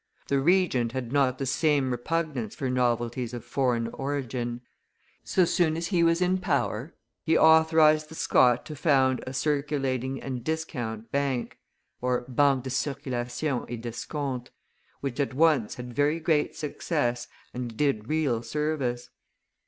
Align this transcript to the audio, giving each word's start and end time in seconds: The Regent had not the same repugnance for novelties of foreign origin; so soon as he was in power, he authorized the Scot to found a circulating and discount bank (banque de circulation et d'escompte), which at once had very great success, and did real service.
The 0.29 0.39
Regent 0.39 0.93
had 0.93 1.11
not 1.11 1.37
the 1.37 1.45
same 1.45 1.91
repugnance 1.91 2.55
for 2.55 2.71
novelties 2.71 3.35
of 3.35 3.45
foreign 3.45 3.87
origin; 3.89 4.61
so 5.23 5.45
soon 5.45 5.77
as 5.77 5.89
he 5.89 6.01
was 6.03 6.23
in 6.23 6.39
power, 6.39 6.95
he 7.23 7.37
authorized 7.37 8.09
the 8.09 8.15
Scot 8.15 8.65
to 8.65 8.75
found 8.75 9.23
a 9.27 9.31
circulating 9.33 10.19
and 10.19 10.43
discount 10.43 11.11
bank 11.11 11.59
(banque 12.01 12.63
de 12.63 12.71
circulation 12.71 13.63
et 13.69 13.79
d'escompte), 13.81 14.49
which 15.01 15.19
at 15.19 15.35
once 15.35 15.75
had 15.75 15.93
very 15.93 16.19
great 16.19 16.55
success, 16.55 17.27
and 17.53 17.77
did 17.77 18.09
real 18.09 18.41
service. 18.41 19.11